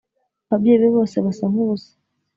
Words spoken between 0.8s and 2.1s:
be bose basa nkubusa